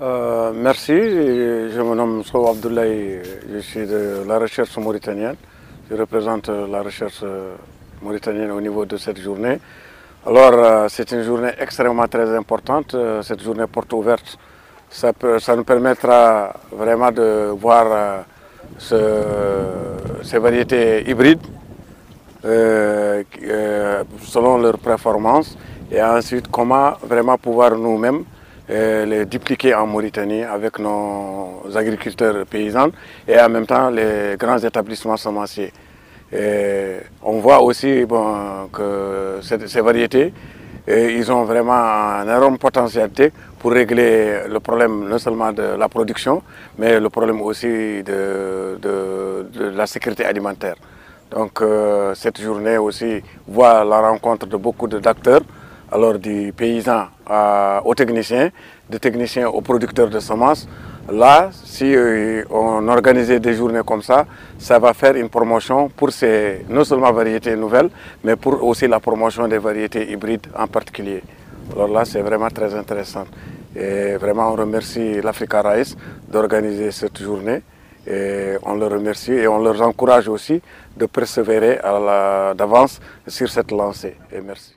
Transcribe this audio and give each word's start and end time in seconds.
Euh, 0.00 0.52
merci, 0.52 0.92
je 0.92 1.80
me 1.80 1.94
nomme 1.94 2.24
Sow 2.24 2.48
Abdoulaye, 2.48 3.22
je 3.52 3.58
suis 3.58 3.86
de 3.86 4.24
la 4.26 4.38
recherche 4.38 4.76
mauritanienne. 4.78 5.36
Je 5.88 5.94
représente 5.94 6.48
la 6.48 6.82
recherche 6.82 7.22
mauritanienne 8.02 8.50
au 8.50 8.60
niveau 8.60 8.84
de 8.84 8.96
cette 8.96 9.20
journée. 9.20 9.58
Alors, 10.26 10.52
euh, 10.54 10.86
c'est 10.88 11.12
une 11.12 11.22
journée 11.22 11.50
extrêmement 11.60 12.08
très 12.08 12.34
importante, 12.34 12.94
euh, 12.94 13.20
cette 13.20 13.42
journée 13.42 13.66
porte 13.66 13.92
ouverte. 13.92 14.38
Ça, 14.88 15.12
nous 15.54 15.64
permettra 15.64 16.54
vraiment 16.72 17.12
de 17.12 17.50
voir 17.52 17.86
euh, 17.88 18.22
ce, 18.78 18.96
ces 20.22 20.38
variétés 20.38 21.08
hybrides 21.08 21.42
selon 24.22 24.58
leurs 24.58 24.78
performances 24.78 25.56
et 25.90 26.02
ensuite 26.02 26.50
comment 26.50 26.92
vraiment 27.02 27.38
pouvoir 27.38 27.76
nous-mêmes 27.76 28.24
les 28.68 29.26
dupliquer 29.26 29.74
en 29.74 29.86
Mauritanie 29.86 30.42
avec 30.42 30.78
nos 30.78 31.62
agriculteurs 31.74 32.46
paysans 32.46 32.90
et 33.28 33.38
en 33.38 33.48
même 33.48 33.66
temps 33.66 33.90
les 33.90 34.36
grands 34.38 34.58
établissements 34.58 35.16
semenciers. 35.16 35.72
Et 36.32 36.96
on 37.22 37.38
voit 37.40 37.60
aussi 37.62 38.04
que 38.72 39.38
ces 39.42 39.80
variétés, 39.80 40.32
ils 40.88 41.30
ont 41.30 41.44
vraiment 41.44 41.72
un 41.74 42.24
énorme 42.24 42.58
potentialité 42.58 43.32
pour 43.58 43.72
régler 43.72 44.40
le 44.48 44.60
problème 44.60 45.08
non 45.08 45.18
seulement 45.18 45.52
de 45.52 45.76
la 45.78 45.88
production, 45.88 46.42
mais 46.78 46.98
le 47.00 47.08
problème 47.10 47.40
aussi 47.42 48.02
de 48.02 48.78
la 49.74 49.86
sécurité 49.86 50.24
alimentaire. 50.24 50.76
Donc 51.30 51.62
euh, 51.62 52.14
cette 52.14 52.40
journée 52.40 52.78
aussi 52.78 53.22
voit 53.46 53.84
la 53.84 54.00
rencontre 54.00 54.46
de 54.46 54.56
beaucoup 54.56 54.86
d'acteurs, 54.86 55.40
alors 55.90 56.18
du 56.18 56.52
paysan 56.56 57.06
aux 57.84 57.94
techniciens, 57.94 58.50
des 58.88 58.98
techniciens 58.98 59.48
aux 59.48 59.60
producteurs 59.60 60.08
de 60.10 60.20
semences, 60.20 60.66
Là, 61.12 61.50
si 61.52 61.94
euh, 61.94 62.44
on 62.48 62.88
organisait 62.88 63.38
des 63.38 63.52
journées 63.52 63.82
comme 63.84 64.00
ça, 64.00 64.24
ça 64.58 64.78
va 64.78 64.94
faire 64.94 65.14
une 65.16 65.28
promotion 65.28 65.90
pour 65.90 66.10
ces, 66.10 66.64
non 66.70 66.82
seulement 66.82 67.12
variétés 67.12 67.54
nouvelles, 67.56 67.90
mais 68.22 68.36
pour 68.36 68.64
aussi 68.64 68.88
la 68.88 69.00
promotion 69.00 69.46
des 69.46 69.58
variétés 69.58 70.10
hybrides 70.10 70.46
en 70.56 70.66
particulier. 70.66 71.22
Alors 71.74 71.88
là, 71.88 72.06
c'est 72.06 72.22
vraiment 72.22 72.48
très 72.48 72.74
intéressant. 72.74 73.26
Et 73.76 74.16
vraiment, 74.16 74.50
on 74.50 74.56
remercie 74.56 75.20
l'Africa 75.20 75.60
Rice 75.60 75.94
d'organiser 76.26 76.90
cette 76.90 77.20
journée. 77.20 77.60
Et 78.06 78.56
on 78.62 78.74
leur 78.74 78.90
remercie 78.90 79.32
et 79.32 79.48
on 79.48 79.58
leur 79.62 79.80
encourage 79.82 80.28
aussi 80.28 80.60
de 80.96 81.06
persévérer 81.06 81.80
d'avance 82.56 83.00
sur 83.26 83.50
cette 83.50 83.70
lancée. 83.70 84.16
Et 84.32 84.40
merci. 84.40 84.74